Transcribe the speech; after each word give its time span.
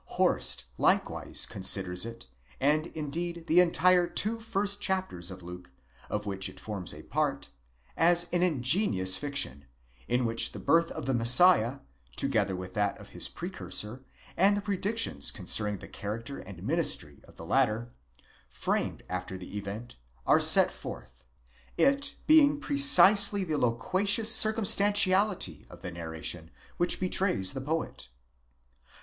2 0.07 0.13
Horst 0.15 0.65
likewise 0.79 1.45
considers 1.45 2.07
it, 2.07 2.25
and 2.59 2.87
indeed 2.97 3.45
the 3.45 3.59
entire 3.59 4.07
two 4.07 4.39
first 4.39 4.81
chapters 4.81 5.29
of 5.29 5.43
Luke, 5.43 5.69
of 6.09 6.25
which 6.25 6.49
it 6.49 6.59
forms 6.59 6.91
a 6.91 7.03
part, 7.03 7.49
as 7.95 8.27
an 8.33 8.41
ingenious 8.41 9.15
fiction, 9.15 9.65
in 10.07 10.25
which 10.25 10.53
the 10.53 10.59
birth 10.59 10.89
of 10.89 11.05
the 11.05 11.13
Mes 11.13 11.29
siah, 11.29 11.81
together 12.15 12.55
with 12.55 12.73
that 12.73 12.97
of 12.97 13.09
his 13.09 13.29
precursor, 13.29 14.03
and 14.35 14.57
the 14.57 14.61
predictions 14.61 15.29
concerning 15.29 15.77
the 15.77 15.87
character 15.87 16.39
and 16.39 16.63
ministry 16.63 17.21
of 17.27 17.35
the 17.35 17.45
latter, 17.45 17.91
framed 18.49 19.03
after 19.07 19.37
the 19.37 19.55
event, 19.55 19.97
are 20.25 20.41
set 20.41 20.71
forth; 20.71 21.25
it 21.77 22.15
being 22.25 22.59
precisely 22.59 23.43
the 23.43 23.55
loquacious 23.59 24.33
circumstantiality 24.33 25.63
of 25.69 25.81
the 25.81 25.91
narration 25.91 26.49
which 26.77 26.99
be 26.99 27.07
trays 27.07 27.53
the 27.53 27.61
poet. 27.61 28.07